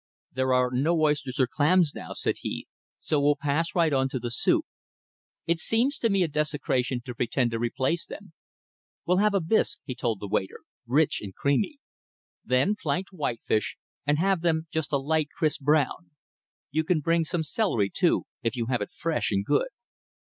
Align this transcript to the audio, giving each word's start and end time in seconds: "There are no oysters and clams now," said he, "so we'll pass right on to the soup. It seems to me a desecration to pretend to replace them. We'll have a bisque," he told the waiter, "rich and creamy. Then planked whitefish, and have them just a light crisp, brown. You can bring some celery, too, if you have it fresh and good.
"There 0.33 0.51
are 0.51 0.71
no 0.71 0.99
oysters 1.01 1.37
and 1.37 1.47
clams 1.47 1.91
now," 1.93 2.13
said 2.13 2.37
he, 2.41 2.65
"so 2.97 3.21
we'll 3.21 3.35
pass 3.35 3.75
right 3.75 3.93
on 3.93 4.09
to 4.09 4.17
the 4.17 4.31
soup. 4.31 4.65
It 5.45 5.59
seems 5.59 5.99
to 5.99 6.09
me 6.09 6.23
a 6.23 6.27
desecration 6.27 7.01
to 7.05 7.13
pretend 7.13 7.51
to 7.51 7.59
replace 7.59 8.07
them. 8.07 8.33
We'll 9.05 9.17
have 9.17 9.35
a 9.35 9.39
bisque," 9.39 9.77
he 9.83 9.93
told 9.93 10.19
the 10.19 10.27
waiter, 10.27 10.61
"rich 10.87 11.21
and 11.21 11.35
creamy. 11.35 11.77
Then 12.43 12.75
planked 12.81 13.11
whitefish, 13.11 13.77
and 14.03 14.17
have 14.17 14.41
them 14.41 14.65
just 14.71 14.91
a 14.91 14.97
light 14.97 15.29
crisp, 15.29 15.61
brown. 15.61 16.09
You 16.71 16.83
can 16.83 16.99
bring 17.01 17.23
some 17.23 17.43
celery, 17.43 17.91
too, 17.91 18.25
if 18.41 18.55
you 18.55 18.65
have 18.71 18.81
it 18.81 18.89
fresh 18.91 19.29
and 19.31 19.45
good. 19.45 19.67